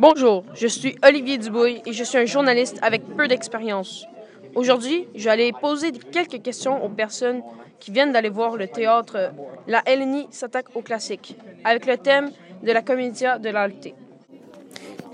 Bonjour, 0.00 0.44
je 0.54 0.66
suis 0.66 0.96
Olivier 1.06 1.36
Dubouille 1.36 1.82
et 1.84 1.92
je 1.92 2.04
suis 2.04 2.16
un 2.16 2.24
journaliste 2.24 2.78
avec 2.80 3.02
peu 3.18 3.28
d'expérience. 3.28 4.06
Aujourd'hui, 4.54 5.06
aller 5.26 5.52
poser 5.52 5.92
quelques 5.92 6.40
questions 6.40 6.82
aux 6.82 6.88
personnes 6.88 7.42
qui 7.80 7.90
viennent 7.90 8.10
d'aller 8.10 8.30
voir 8.30 8.56
le 8.56 8.66
théâtre 8.66 9.30
La 9.66 9.82
LNI 9.86 10.26
s'attaque 10.30 10.74
au 10.74 10.80
classique 10.80 11.36
avec 11.64 11.84
le 11.84 11.98
thème 11.98 12.30
de 12.62 12.72
la 12.72 12.80
comédia 12.80 13.38
de 13.38 13.50
l'Alté. 13.50 13.94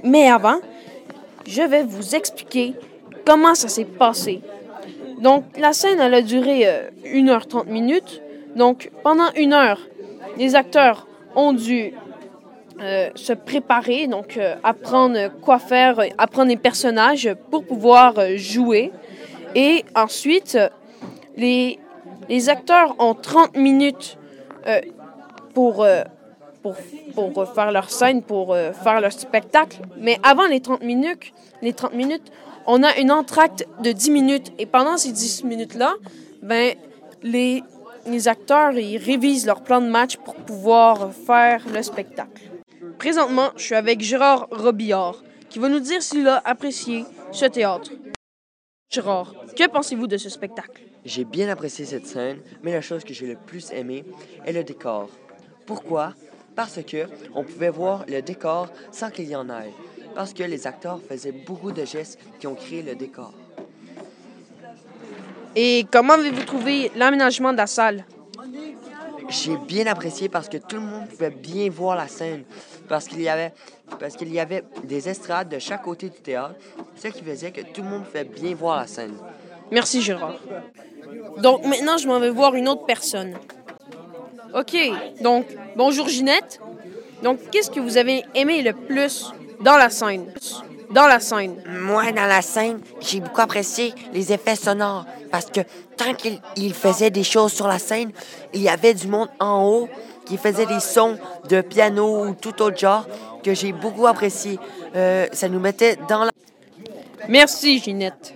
Mais 0.04 0.30
avant, 0.30 0.60
je 1.48 1.62
vais 1.62 1.82
vous 1.82 2.14
expliquer 2.14 2.74
comment 3.26 3.56
ça 3.56 3.66
s'est 3.66 3.86
passé. 3.86 4.40
Donc, 5.18 5.46
la 5.58 5.72
scène, 5.72 5.98
elle 5.98 6.14
a 6.14 6.22
duré 6.22 6.64
1h30 7.04 7.66
minutes. 7.66 8.22
Donc, 8.54 8.92
pendant 9.02 9.32
une 9.34 9.52
heure, 9.52 9.80
les 10.38 10.54
acteurs 10.54 11.08
ont 11.34 11.54
dû 11.54 11.92
euh, 12.78 13.08
se 13.14 13.32
préparer, 13.32 14.06
donc 14.06 14.36
euh, 14.36 14.54
apprendre 14.62 15.30
quoi 15.40 15.58
faire, 15.58 15.98
apprendre 16.18 16.48
les 16.48 16.58
personnages 16.58 17.34
pour 17.50 17.64
pouvoir 17.64 18.18
euh, 18.18 18.36
jouer. 18.36 18.92
Et 19.54 19.82
ensuite, 19.94 20.58
les, 21.38 21.78
les 22.28 22.48
acteurs 22.50 22.94
ont 22.98 23.14
30 23.14 23.56
minutes 23.56 24.18
pour, 25.54 25.86
pour, 26.62 26.74
pour, 27.32 27.54
faire 27.54 27.70
leur 27.72 27.88
scène, 27.88 28.20
pour 28.20 28.54
faire 28.54 29.00
leur 29.00 29.12
spectacle. 29.12 29.78
Mais 29.96 30.18
avant 30.22 30.46
les 30.46 30.60
30 30.60 30.82
minutes, 30.82 31.32
les 31.62 31.72
30 31.72 31.94
minutes, 31.94 32.30
on 32.66 32.82
a 32.82 32.98
une 32.98 33.12
entracte 33.12 33.66
de 33.80 33.92
10 33.92 34.10
minutes. 34.10 34.52
Et 34.58 34.66
pendant 34.66 34.98
ces 34.98 35.12
10 35.12 35.44
minutes-là, 35.44 35.94
ben, 36.42 36.74
les, 37.22 37.62
les 38.06 38.28
acteurs, 38.28 38.72
ils 38.72 38.98
révisent 38.98 39.46
leur 39.46 39.62
plan 39.62 39.80
de 39.80 39.88
match 39.88 40.16
pour 40.16 40.34
pouvoir 40.34 41.12
faire 41.12 41.62
le 41.72 41.82
spectacle. 41.82 42.55
Présentement, 42.98 43.50
je 43.56 43.62
suis 43.62 43.74
avec 43.74 44.00
Gérard 44.00 44.48
Robillard, 44.50 45.22
qui 45.50 45.58
va 45.58 45.68
nous 45.68 45.80
dire 45.80 46.02
s'il 46.02 46.26
a 46.26 46.40
apprécié 46.44 47.04
ce 47.30 47.44
théâtre. 47.44 47.90
Gérard, 48.90 49.34
que 49.56 49.68
pensez-vous 49.68 50.06
de 50.06 50.16
ce 50.16 50.28
spectacle? 50.28 50.82
J'ai 51.04 51.24
bien 51.24 51.48
apprécié 51.48 51.84
cette 51.84 52.06
scène, 52.06 52.40
mais 52.62 52.72
la 52.72 52.80
chose 52.80 53.04
que 53.04 53.12
j'ai 53.12 53.26
le 53.26 53.36
plus 53.36 53.70
aimé 53.72 54.04
est 54.44 54.52
le 54.52 54.64
décor. 54.64 55.10
Pourquoi? 55.66 56.14
Parce 56.54 56.82
que 56.82 57.06
on 57.34 57.44
pouvait 57.44 57.70
voir 57.70 58.04
le 58.08 58.22
décor 58.22 58.68
sans 58.90 59.10
qu'il 59.10 59.28
y 59.28 59.36
en 59.36 59.48
ait. 59.50 59.72
Parce 60.14 60.32
que 60.32 60.42
les 60.42 60.66
acteurs 60.66 61.00
faisaient 61.06 61.32
beaucoup 61.32 61.72
de 61.72 61.84
gestes 61.84 62.18
qui 62.40 62.46
ont 62.46 62.54
créé 62.54 62.82
le 62.82 62.94
décor. 62.94 63.34
Et 65.54 65.86
comment 65.92 66.14
avez-vous 66.14 66.44
trouvé 66.44 66.90
l'aménagement 66.96 67.52
de 67.52 67.58
la 67.58 67.66
salle? 67.66 68.04
J'ai 69.28 69.56
bien 69.56 69.86
apprécié 69.86 70.28
parce 70.28 70.48
que 70.48 70.56
tout 70.56 70.76
le 70.76 70.82
monde 70.82 71.08
pouvait 71.08 71.30
bien 71.30 71.68
voir 71.68 71.96
la 71.96 72.08
scène. 72.08 72.44
Parce 72.88 73.06
qu'il 73.06 73.20
y 73.20 73.28
avait, 73.28 73.52
parce 73.98 74.16
qu'il 74.16 74.32
y 74.32 74.40
avait 74.40 74.64
des 74.84 75.08
estrades 75.08 75.48
de 75.48 75.58
chaque 75.58 75.82
côté 75.82 76.08
du 76.08 76.20
théâtre, 76.20 76.54
ce 76.96 77.08
qui 77.08 77.22
faisait 77.22 77.50
que 77.50 77.60
tout 77.60 77.82
le 77.82 77.88
monde 77.88 78.04
pouvait 78.04 78.24
bien 78.24 78.54
voir 78.54 78.78
la 78.78 78.86
scène. 78.86 79.16
Merci, 79.70 80.00
Gérard. 80.00 80.36
Donc 81.38 81.64
maintenant, 81.64 81.96
je 81.96 82.06
m'en 82.06 82.20
vais 82.20 82.30
voir 82.30 82.54
une 82.54 82.68
autre 82.68 82.84
personne. 82.84 83.36
OK, 84.54 84.76
donc 85.20 85.46
bonjour 85.76 86.08
Ginette. 86.08 86.60
Donc, 87.22 87.50
qu'est-ce 87.50 87.70
que 87.70 87.80
vous 87.80 87.96
avez 87.96 88.24
aimé 88.34 88.62
le 88.62 88.72
plus 88.72 89.32
dans 89.60 89.76
la 89.76 89.90
scène? 89.90 90.32
Dans 90.90 91.06
la 91.06 91.18
scène. 91.18 91.62
Moi, 91.66 92.12
dans 92.12 92.26
la 92.26 92.42
scène, 92.42 92.80
j'ai 93.00 93.20
beaucoup 93.20 93.40
apprécié 93.40 93.92
les 94.12 94.32
effets 94.32 94.54
sonores 94.54 95.06
parce 95.30 95.46
que 95.46 95.60
tant 95.96 96.14
qu'il 96.14 96.74
faisait 96.74 97.10
des 97.10 97.24
choses 97.24 97.52
sur 97.52 97.66
la 97.66 97.78
scène, 97.78 98.12
il 98.54 98.62
y 98.62 98.68
avait 98.68 98.94
du 98.94 99.08
monde 99.08 99.28
en 99.40 99.64
haut 99.64 99.88
qui 100.26 100.36
faisait 100.36 100.66
des 100.66 100.80
sons 100.80 101.16
de 101.48 101.62
piano 101.62 102.26
ou 102.26 102.34
tout 102.34 102.60
autre 102.60 102.76
genre 102.76 103.06
que 103.42 103.54
j'ai 103.54 103.72
beaucoup 103.72 104.06
apprécié. 104.06 104.58
Euh, 104.94 105.26
ça 105.32 105.48
nous 105.48 105.60
mettait 105.60 105.96
dans 106.08 106.24
la... 106.24 106.30
Merci, 107.28 107.78
Ginette. 107.78 108.34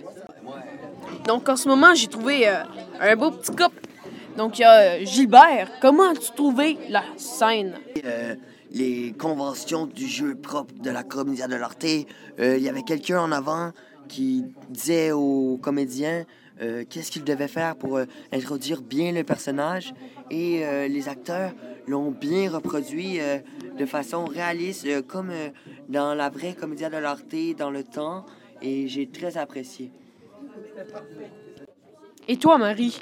Donc, 1.27 1.47
en 1.49 1.55
ce 1.55 1.67
moment, 1.67 1.93
j'ai 1.93 2.07
trouvé 2.07 2.47
euh, 2.47 2.63
un 2.99 3.15
beau 3.15 3.31
petit 3.31 3.51
couple. 3.51 3.81
Donc, 4.37 4.57
il 4.57 4.61
y 4.61 4.65
a 4.65 4.79
euh, 4.79 5.05
Gilbert. 5.05 5.69
Comment 5.81 6.11
as-tu 6.11 6.31
trouvé 6.31 6.77
la 6.89 7.03
scène? 7.17 7.75
les 8.73 9.13
conventions 9.19 9.85
du 9.85 10.07
jeu 10.07 10.33
propre 10.33 10.73
de 10.81 10.89
la 10.89 11.03
comédia 11.03 11.49
de 11.49 11.57
l'Arte. 11.57 11.83
Il 11.83 12.07
y 12.39 12.69
avait 12.69 12.83
quelqu'un 12.83 13.19
en 13.19 13.33
avant 13.33 13.73
qui 14.07 14.45
disait 14.69 15.11
aux 15.11 15.59
comédiens 15.61 16.23
qu'est-ce 16.89 17.11
qu'ils 17.11 17.23
devaient 17.23 17.47
faire 17.47 17.75
pour 17.75 17.99
introduire 18.31 18.81
bien 18.81 19.11
le 19.11 19.23
personnage? 19.23 19.93
Et 20.29 20.63
les 20.87 21.09
acteurs 21.09 21.51
l'ont 21.87 22.11
bien 22.11 22.49
reproduit 22.49 23.19
euh, 23.19 23.39
de 23.77 23.85
façon 23.85 24.25
réaliste, 24.25 24.85
euh, 24.85 25.01
comme 25.01 25.29
euh, 25.29 25.49
dans 25.89 26.13
la 26.13 26.29
vraie 26.29 26.53
comédie 26.53 26.83
de 26.83 26.97
l'arte, 26.97 27.35
dans 27.57 27.71
le 27.71 27.83
temps, 27.83 28.25
et 28.61 28.87
j'ai 28.87 29.07
très 29.07 29.37
apprécié. 29.37 29.91
Et 32.27 32.37
toi, 32.37 32.57
Marie? 32.57 32.99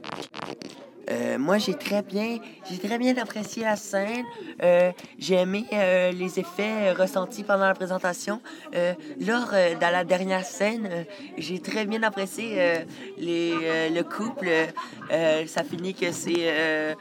Moi, 1.38 1.58
j'ai 1.58 1.74
très 1.74 2.02
bien, 2.02 2.38
j'ai 2.70 2.78
très 2.78 2.98
bien 2.98 3.16
apprécié 3.18 3.64
la 3.64 3.76
scène. 3.76 4.26
Euh, 4.62 4.92
j'ai 5.18 5.36
aimé 5.36 5.66
les 5.72 6.40
effets 6.40 6.92
ressentis 6.92 7.44
pendant 7.44 7.68
la 7.68 7.74
présentation. 7.74 8.42
lors 9.20 9.52
dans 9.80 9.92
la 9.92 10.04
dernière 10.04 10.46
scène, 10.46 11.06
j'ai 11.38 11.60
très 11.60 11.86
bien 11.86 12.04
apprécié 12.04 12.86
les, 13.18 13.90
le 13.90 14.02
couple. 14.04 14.50
ça 15.48 15.64
finit 15.64 15.94
que 15.94 16.12
c'est 16.12 16.96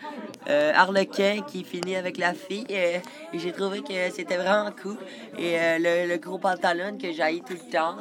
euh, 0.49 0.72
Harlequin 0.75 1.43
qui 1.47 1.65
finit 1.65 1.97
avec 1.97 2.16
la 2.19 2.34
fille. 2.34 2.66
Euh, 2.71 2.99
et 3.32 3.38
j'ai 3.38 3.53
trouvé 3.53 3.81
que 3.81 4.10
c'était 4.12 4.37
vraiment 4.37 4.71
cool. 4.82 4.97
Et 5.38 5.59
euh, 5.59 6.06
le, 6.06 6.16
gros 6.19 6.38
pantalon 6.38 6.97
que 6.97 7.12
j'ai 7.12 7.41
tout 7.47 7.54
le 7.54 7.71
temps. 7.71 7.97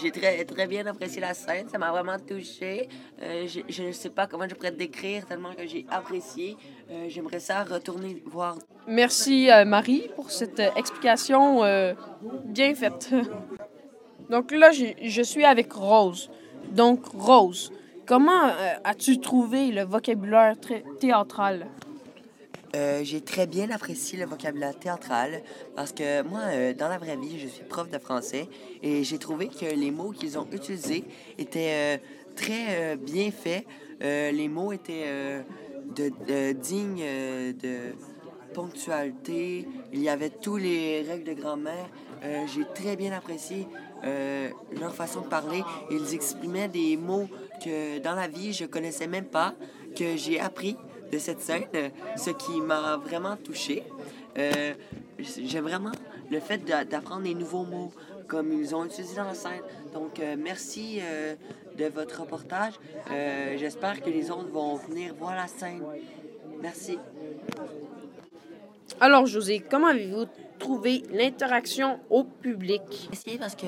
j'ai 0.00 0.10
très, 0.10 0.44
très 0.44 0.66
bien 0.66 0.86
apprécié 0.86 1.20
la 1.20 1.34
scène. 1.34 1.68
Ça 1.68 1.78
m'a 1.78 1.90
vraiment 1.90 2.18
touché. 2.18 2.88
je 3.20 3.82
ne 3.82 3.92
sais 3.92 4.10
pas 4.10 4.26
comment 4.26 4.48
je 4.48 4.54
pourrais 4.54 4.72
te 4.72 4.78
décrire 4.78 5.26
tellement 5.26 5.52
que 5.54 5.66
j'ai 5.66 5.86
apprécié. 5.90 6.56
J'aimerais 7.08 7.40
ça 7.40 7.62
retourner 7.64 8.22
voir. 8.24 8.56
Merci 8.86 9.48
Marie 9.66 10.10
pour 10.14 10.30
cette 10.30 10.62
explication 10.76 11.62
bien 12.44 12.74
faite. 12.74 13.10
Donc 14.30 14.50
là, 14.50 14.70
je 14.72 15.22
suis 15.22 15.44
avec 15.44 15.72
Rose. 15.72 16.30
Donc 16.72 17.06
Rose, 17.14 17.70
Comment 18.06 18.44
euh, 18.44 18.74
as-tu 18.84 19.18
trouvé 19.18 19.72
le 19.72 19.82
vocabulaire 19.82 20.54
théâtral? 21.00 21.66
Euh, 22.76 23.00
j'ai 23.02 23.20
très 23.20 23.48
bien 23.48 23.68
apprécié 23.70 24.16
le 24.16 24.26
vocabulaire 24.26 24.78
théâtral 24.78 25.42
parce 25.74 25.90
que 25.90 26.22
moi, 26.22 26.42
euh, 26.44 26.72
dans 26.72 26.88
la 26.88 26.98
vraie 26.98 27.16
vie, 27.16 27.36
je 27.40 27.48
suis 27.48 27.64
prof 27.64 27.90
de 27.90 27.98
français 27.98 28.48
et 28.80 29.02
j'ai 29.02 29.18
trouvé 29.18 29.48
que 29.48 29.64
les 29.64 29.90
mots 29.90 30.10
qu'ils 30.10 30.38
ont 30.38 30.46
utilisés 30.52 31.04
étaient 31.36 32.00
très 32.36 32.96
bien 32.96 33.32
faits. 33.32 33.66
les 34.00 34.48
mots 34.48 34.70
étaient 34.70 35.44
dignes 36.54 37.04
de 37.54 37.94
ponctualité. 38.54 39.66
Il 39.92 40.00
y 40.00 40.08
avait 40.08 40.30
tous 40.30 40.58
les 40.58 41.02
règles 41.02 41.24
de 41.24 41.32
grammaire. 41.32 41.88
j'ai 42.22 42.64
très 42.72 42.94
bien 42.94 43.12
apprécié 43.12 43.66
leur 44.04 44.94
façon 44.94 45.22
de 45.22 45.28
parler. 45.28 45.64
Ils 45.90 46.14
exprimaient 46.14 46.68
des 46.68 46.96
mots 46.96 47.28
que 47.64 47.98
dans 47.98 48.14
la 48.14 48.28
vie, 48.28 48.52
je 48.52 48.64
connaissais 48.64 49.06
même 49.06 49.26
pas, 49.26 49.54
que 49.96 50.16
j'ai 50.16 50.40
appris 50.40 50.76
de 51.12 51.18
cette 51.18 51.40
scène, 51.40 51.64
ce 52.16 52.30
qui 52.30 52.60
m'a 52.60 52.96
vraiment 52.96 53.36
touché. 53.36 53.84
Euh, 54.38 54.74
J'aime 55.18 55.64
vraiment 55.64 55.92
le 56.30 56.40
fait 56.40 56.58
d'apprendre 56.58 57.22
des 57.22 57.34
nouveaux 57.34 57.64
mots 57.64 57.92
comme 58.28 58.52
ils 58.52 58.74
ont 58.74 58.84
utilisé 58.84 59.16
dans 59.16 59.24
la 59.24 59.34
scène. 59.34 59.62
Donc, 59.94 60.18
euh, 60.20 60.36
merci 60.38 60.98
euh, 61.00 61.34
de 61.78 61.86
votre 61.86 62.20
reportage. 62.20 62.74
Euh, 63.10 63.56
j'espère 63.56 64.02
que 64.02 64.10
les 64.10 64.30
autres 64.30 64.50
vont 64.50 64.74
venir 64.74 65.14
voir 65.14 65.36
la 65.36 65.46
scène. 65.46 65.82
Merci. 66.60 66.98
Alors, 68.98 69.26
José, 69.26 69.60
comment 69.60 69.88
avez-vous 69.88 70.24
trouver 70.58 71.02
l'interaction 71.12 72.00
au 72.08 72.24
public? 72.24 72.80
parce 73.38 73.54
que 73.54 73.66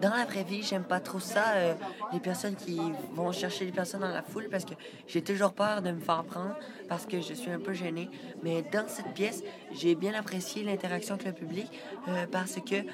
dans 0.00 0.08
la 0.08 0.24
vraie 0.24 0.42
vie, 0.42 0.62
j'aime 0.62 0.84
pas 0.84 1.00
trop 1.00 1.18
ça, 1.18 1.52
euh, 1.56 1.74
les 2.14 2.20
personnes 2.20 2.54
qui 2.56 2.80
vont 3.12 3.30
chercher 3.30 3.66
les 3.66 3.72
personnes 3.72 4.00
dans 4.00 4.08
la 4.08 4.22
foule, 4.22 4.48
parce 4.50 4.64
que 4.64 4.72
j'ai 5.06 5.20
toujours 5.20 5.52
peur 5.52 5.82
de 5.82 5.90
me 5.90 6.00
faire 6.00 6.24
prendre, 6.24 6.56
parce 6.88 7.04
que 7.04 7.20
je 7.20 7.34
suis 7.34 7.50
un 7.50 7.58
peu 7.58 7.74
gênée. 7.74 8.08
Mais 8.42 8.62
dans 8.72 8.88
cette 8.88 9.12
pièce, 9.12 9.42
j'ai 9.72 9.94
bien 9.94 10.14
apprécié 10.14 10.64
l'interaction 10.64 11.16
avec 11.16 11.26
le 11.26 11.32
public, 11.34 11.66
euh, 12.08 12.24
parce 12.32 12.54
que 12.54 12.76
euh, 12.76 12.84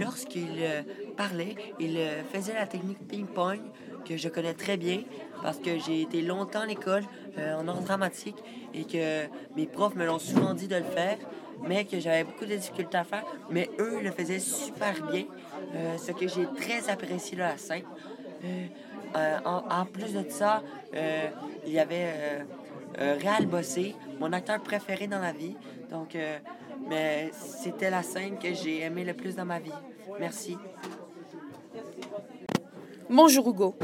lorsqu'il 0.00 0.64
parlait, 1.18 1.54
il 1.78 1.98
faisait 2.32 2.54
la 2.54 2.66
technique 2.66 3.06
ping-pong, 3.06 3.60
que 4.04 4.16
je 4.16 4.28
connais 4.28 4.54
très 4.54 4.76
bien, 4.76 5.02
parce 5.42 5.58
que 5.58 5.78
j'ai 5.78 6.02
été 6.02 6.22
longtemps 6.22 6.60
à 6.60 6.66
l'école 6.66 7.02
en 7.38 7.66
art 7.68 7.80
dramatique, 7.80 8.36
et 8.74 8.84
que 8.84 9.26
mes 9.56 9.66
profs 9.66 9.94
me 9.94 10.04
l'ont 10.04 10.18
souvent 10.18 10.54
dit 10.54 10.68
de 10.68 10.76
le 10.76 10.84
faire 10.84 11.18
mais 11.66 11.84
que 11.84 12.00
j'avais 12.00 12.24
beaucoup 12.24 12.44
de 12.44 12.56
difficultés 12.56 12.98
à 12.98 13.04
faire. 13.04 13.24
Mais 13.50 13.70
eux 13.78 14.00
le 14.02 14.10
faisaient 14.10 14.38
super 14.38 14.94
bien, 15.10 15.24
euh, 15.74 15.96
ce 15.98 16.12
que 16.12 16.26
j'ai 16.26 16.46
très 16.56 16.88
apprécié 16.90 17.36
de 17.36 17.42
la 17.42 17.56
scène. 17.56 17.84
Euh, 18.44 18.66
euh, 19.16 19.38
en, 19.44 19.84
plus 19.86 20.14
de 20.14 20.28
ça, 20.30 20.62
il 21.66 21.72
y 21.72 21.78
avait 21.78 22.44
Réal 22.96 23.46
Bossé, 23.46 23.96
mon 24.20 24.32
acteur 24.32 24.60
préféré 24.62 25.06
dans 25.06 25.18
la 25.18 25.32
vie. 25.32 25.56
Donc, 25.90 26.16
mais 26.88 27.30
c'était 27.32 27.90
la 27.90 28.02
scène 28.02 28.38
que 28.38 28.54
j'ai 28.54 28.80
aimée 28.82 29.04
le 29.04 29.14
plus 29.14 29.34
dans 29.34 29.44
ma 29.44 29.58
vie. 29.58 29.72
Merci. 30.18 30.56
Bonjour 33.12 33.48
Hugo. 33.48 33.74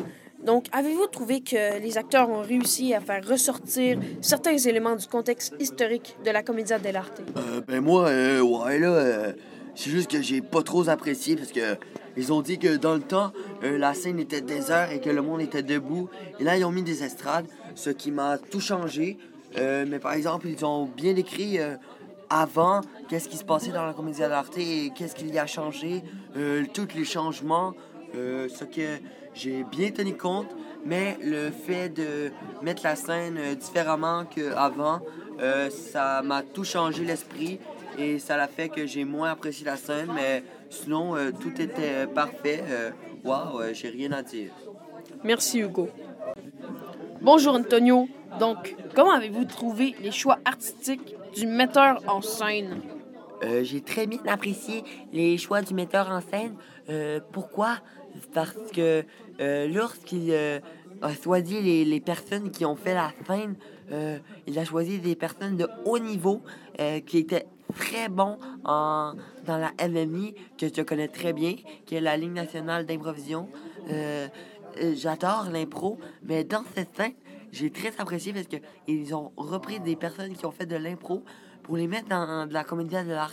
Donc, 0.45 0.67
avez-vous 0.71 1.09
trouvé 1.09 1.41
que 1.41 1.81
les 1.81 1.99
acteurs 1.99 2.31
ont 2.31 2.43
réussi 2.43 2.95
à 2.95 3.01
faire 3.01 3.27
ressortir 3.27 3.99
certains 4.21 4.57
éléments 4.57 4.95
du 4.95 5.09
contexte 5.09 5.53
historique 5.59 6.17
de 6.25 6.31
la 6.31 6.45
Commedia 6.45 6.79
dell'arte? 6.79 7.23
Euh, 7.37 7.61
ben 7.67 7.81
moi, 7.81 8.07
euh, 8.07 8.41
ouais, 8.41 8.79
là, 8.79 8.93
euh, 8.93 9.33
c'est 9.75 9.91
juste 9.91 10.09
que 10.09 10.23
j'ai 10.23 10.43
pas 10.43 10.63
trop 10.63 10.89
apprécié 10.89 11.35
parce 11.35 11.51
que 11.51 11.77
ils 12.17 12.33
ont 12.33 12.41
dit 12.41 12.61
que 12.61 12.77
dans 12.77 12.95
le 12.95 13.01
temps, 13.01 13.33
euh, 13.65 13.77
la 13.77 13.95
scène 13.95 14.21
était 14.21 14.43
désert 14.43 14.93
et 14.93 15.01
que 15.01 15.11
le 15.11 15.23
monde 15.23 15.41
était 15.41 15.65
debout. 15.65 16.09
Et 16.39 16.45
là, 16.45 16.57
ils 16.57 16.65
ont 16.65 16.71
mis 16.71 16.85
des 16.85 17.03
estrades, 17.03 17.47
ce 17.75 17.91
qui 17.91 18.13
m'a 18.13 18.39
tout 18.39 18.61
changé. 18.61 19.19
Euh, 19.59 19.85
mais 19.89 19.99
par 19.99 20.13
exemple, 20.13 20.47
ils 20.47 20.65
ont 20.65 20.87
bien 20.87 21.15
décrit 21.15 21.59
euh, 21.59 21.75
avant 22.31 22.81
qu'est-ce 23.09 23.29
qui 23.29 23.37
se 23.37 23.45
passait 23.45 23.73
dans 23.73 23.85
la 23.85 23.93
comédie 23.93 24.21
dell'arte 24.21 24.57
et 24.57 24.93
qu'est-ce 24.95 25.17
qu'il 25.17 25.35
y 25.35 25.39
a 25.41 25.47
changé, 25.47 26.03
tous 26.75 26.89
les 26.95 27.05
changements, 27.05 27.75
euh, 28.17 28.49
ce 28.49 28.65
que 28.65 28.99
j'ai 29.35 29.65
bien 29.65 29.91
tenu 29.91 30.17
compte. 30.17 30.49
Mais 30.85 31.19
le 31.23 31.51
fait 31.51 31.89
de 31.89 32.31
mettre 32.63 32.83
la 32.85 32.95
scène 32.95 33.37
euh, 33.39 33.55
différemment 33.55 34.25
qu'avant, 34.25 35.01
euh, 35.41 35.69
ça 35.71 36.23
m'a 36.23 36.43
tout 36.43 36.65
changé 36.65 37.05
l'esprit 37.05 37.59
et 37.99 38.19
ça 38.19 38.37
l'a 38.37 38.47
fait 38.47 38.69
que 38.69 38.87
j'ai 38.87 39.05
moins 39.05 39.31
apprécié 39.31 39.67
la 39.67 39.77
scène. 39.77 40.11
Mais 40.15 40.45
sinon, 40.71 41.17
euh, 41.17 41.33
tout 41.33 41.61
était 41.61 42.05
euh, 42.05 42.07
parfait. 42.07 42.63
Euh, 42.69 42.91
Waouh, 43.25 43.61
euh, 43.61 43.75
j'ai 43.75 43.89
rien 43.89 44.13
à 44.13 44.23
dire. 44.23 44.53
Merci 45.25 45.59
Hugo. 45.59 45.89
Bonjour 47.21 47.55
Antonio. 47.55 48.09
Donc, 48.39 48.77
comment 48.95 49.11
avez-vous 49.13 49.45
trouvé 49.47 49.97
les 50.01 50.13
choix 50.13 50.39
artistiques 50.45 51.17
du 51.35 51.47
metteur 51.47 52.03
en 52.07 52.21
scène? 52.21 52.83
Euh, 53.43 53.65
j'ai 53.65 53.81
très 53.81 54.07
bien 54.07 54.21
apprécié 54.29 54.85
les 55.13 55.37
choix 55.39 55.63
du 55.63 55.75
metteur 55.75 56.09
en 56.11 56.21
scène. 56.21 56.55
Euh, 56.89 57.19
pourquoi? 57.33 57.79
Parce 58.33 58.57
que 58.73 59.05
euh, 59.41 59.69
lorsqu'il 59.69 60.31
euh, 60.31 60.61
a 61.03 61.15
choisi 61.15 61.61
les, 61.61 61.85
les 61.85 62.01
personnes 62.01 62.51
qui 62.51 62.65
ont 62.65 62.77
fait 62.77 62.95
la 62.95 63.13
scène, 63.27 63.57
euh, 63.93 64.19
il 64.47 64.59
a 64.59 64.65
choisi 64.65 64.99
des 64.99 65.15
personnes 65.15 65.57
de 65.57 65.69
haut 65.85 65.99
niveau 65.99 66.43
qui 67.07 67.19
étaient 67.19 67.47
très 67.75 68.09
bons 68.09 68.39
en, 68.65 69.15
dans 69.45 69.59
la 69.59 69.73
MMI, 69.89 70.35
que 70.59 70.67
je 70.75 70.83
connais 70.83 71.09
très 71.09 71.33
bien, 71.33 71.55
qui 71.85 71.95
est 71.95 72.01
la 72.01 72.17
Ligue 72.17 72.33
nationale 72.33 72.87
d'improvisation. 72.87 73.49
Euh, 73.91 74.29
J'adore 74.95 75.49
l'impro, 75.51 75.99
mais 76.23 76.45
dans 76.45 76.63
cette 76.75 76.95
scène, 76.95 77.15
j'ai 77.51 77.71
très 77.71 77.93
apprécié 77.99 78.35
parce 78.35 78.47
que 78.47 78.57
ils 78.87 79.15
ont 79.15 79.33
repris 79.37 79.81
des 79.81 79.97
personnes 79.97 80.35
qui 80.35 80.45
ont 80.45 80.51
fait 80.51 80.67
de 80.67 80.77
l'impro 80.77 81.23
pour 81.63 81.77
les 81.79 81.87
mettre 81.87 82.09
dans 82.09 82.47
de 82.47 82.53
la 82.53 82.63
comédie 82.63 82.95
de 82.95 83.11
l'art. 83.11 83.33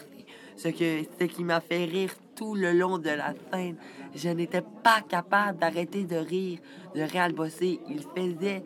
Ce, 0.55 0.69
ce 0.69 1.23
qui 1.25 1.43
m'a 1.43 1.59
fait 1.59 1.83
rire 1.85 2.13
tout 2.43 2.55
le 2.55 2.73
long 2.73 2.97
de 2.97 3.09
la 3.09 3.33
scène. 3.51 3.77
Je 4.13 4.27
n'étais 4.27 4.61
pas 4.61 4.99
capable 5.07 5.59
d'arrêter 5.59 6.03
de 6.03 6.17
rire 6.17 6.59
de 6.93 7.01
Réal 7.01 7.31
Bossé. 7.31 7.79
Il 7.89 8.01
faisait 8.01 8.63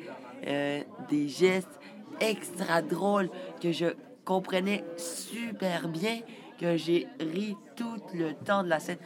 euh, 0.48 0.82
des 1.10 1.28
gestes 1.28 1.80
extra 2.20 2.82
drôles 2.82 3.30
que 3.62 3.72
je 3.72 3.86
comprenais 4.26 4.84
super 4.98 5.90
bien, 5.90 6.22
que 6.60 6.76
j'ai 6.76 7.08
ri 7.20 7.56
tout 7.76 8.02
le 8.16 8.34
temps 8.34 8.64
de 8.64 8.70
la 8.70 8.80
scène. 8.80 8.98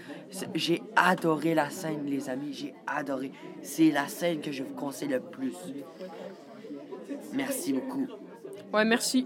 J'ai 0.56 0.82
adoré 0.96 1.54
la 1.54 1.70
scène, 1.70 2.06
les 2.06 2.30
amis. 2.30 2.54
J'ai 2.54 2.74
adoré. 2.88 3.34
C'est 3.62 3.92
la 3.92 4.08
scène 4.08 4.40
que 4.40 4.54
je 4.54 4.64
vous 4.64 4.74
conseille 4.74 5.10
le 5.10 5.20
plus. 5.20 5.54
Merci 7.34 7.74
beaucoup. 7.74 8.08
Ouais, 8.74 8.86
merci. 8.86 9.26